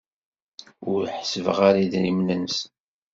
Ur 0.91 1.01
ḥessbeɣ 1.17 1.57
ara 1.67 1.79
idrimen-nsen. 1.85 2.69